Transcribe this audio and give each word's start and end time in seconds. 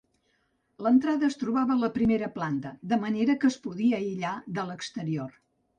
L'entrada 0.85 1.27
es 1.27 1.37
trobava 1.41 1.75
a 1.77 1.83
la 1.83 1.91
primera 1.99 2.31
planta, 2.39 2.73
de 2.95 3.01
manera 3.05 3.37
que 3.45 3.53
es 3.55 3.63
podia 3.69 4.03
aïllar 4.03 4.35
de 4.59 4.71
l'exterior. 4.73 5.43